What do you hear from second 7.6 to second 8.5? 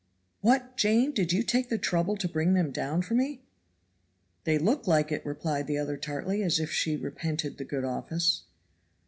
good office.